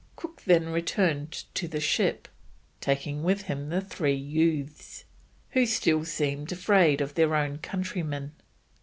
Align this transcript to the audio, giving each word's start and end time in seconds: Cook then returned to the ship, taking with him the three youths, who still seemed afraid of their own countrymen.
Cook 0.15 0.41
then 0.47 0.69
returned 0.69 1.29
to 1.53 1.67
the 1.67 1.79
ship, 1.79 2.27
taking 2.79 3.21
with 3.21 3.43
him 3.43 3.69
the 3.69 3.81
three 3.81 4.15
youths, 4.15 5.03
who 5.51 5.67
still 5.67 6.05
seemed 6.05 6.51
afraid 6.51 7.01
of 7.01 7.13
their 7.13 7.35
own 7.35 7.59
countrymen. 7.59 8.31